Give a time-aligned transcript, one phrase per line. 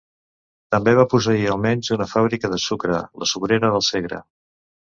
[0.75, 4.25] També va posseir almenys una fàbrica de sucre, la Sucrera del Segre.